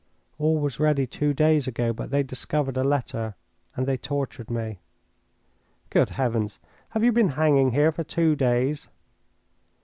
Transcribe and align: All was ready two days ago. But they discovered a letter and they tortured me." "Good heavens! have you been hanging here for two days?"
All 0.39 0.57
was 0.57 0.79
ready 0.79 1.05
two 1.05 1.31
days 1.31 1.67
ago. 1.67 1.93
But 1.93 2.09
they 2.09 2.23
discovered 2.23 2.75
a 2.75 2.83
letter 2.83 3.35
and 3.75 3.85
they 3.85 3.97
tortured 3.97 4.49
me." 4.49 4.79
"Good 5.91 6.09
heavens! 6.09 6.57
have 6.89 7.03
you 7.03 7.11
been 7.11 7.29
hanging 7.37 7.73
here 7.73 7.91
for 7.91 8.03
two 8.03 8.35
days?" 8.35 8.87